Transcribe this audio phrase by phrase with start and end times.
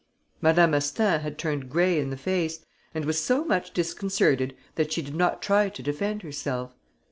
[0.41, 2.65] Madame Astaing had turned grey in the face
[2.95, 6.73] and was so much disconcerted that she did not try to defend herself.